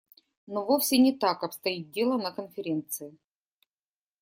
Но 0.47 0.65
вовсе 0.65 0.97
не 0.97 1.15
так 1.15 1.43
обстоит 1.43 1.91
дело 1.91 2.17
на 2.17 2.31
Конференции. 2.31 3.15